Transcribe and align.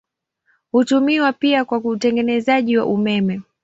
Hutumiwa 0.71 1.33
pia 1.33 1.65
kwa 1.65 1.77
utengenezaji 1.77 2.77
wa 2.77 2.85
umeme. 2.85 3.41